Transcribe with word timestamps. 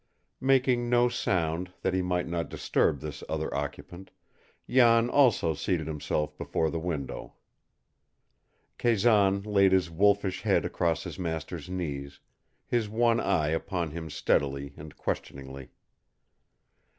Making 0.41 0.89
no 0.89 1.09
sound, 1.09 1.73
that 1.83 1.93
he 1.93 2.01
might 2.01 2.27
not 2.27 2.49
disturb 2.49 3.01
this 3.01 3.23
other 3.29 3.53
occupant, 3.53 4.09
Jan 4.67 5.11
also 5.11 5.53
seated 5.53 5.85
himself 5.85 6.35
before 6.39 6.71
the 6.71 6.79
window. 6.79 7.33
Kazan 8.79 9.43
laid 9.43 9.73
his 9.73 9.91
wolfish 9.91 10.41
head 10.41 10.65
across 10.65 11.03
his 11.03 11.19
master's 11.19 11.69
knees, 11.69 12.19
his 12.65 12.89
one 12.89 13.19
eye 13.19 13.49
upon 13.49 13.91
him 13.91 14.09
steadily 14.09 14.73
and 14.75 14.97
questioningly. 14.97 15.69